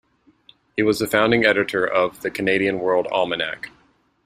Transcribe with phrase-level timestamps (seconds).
[0.75, 3.69] He was the founding editor of the "Canadian World Almanac".